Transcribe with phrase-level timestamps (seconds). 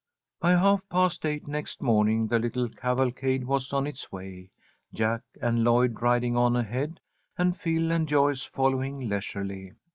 [0.39, 4.49] By half past eight next morning the little cavalcade was on its way,
[4.95, 6.99] Jack and Lloyd riding on ahead,
[7.37, 9.73] and Phil and Joyce following leisurely.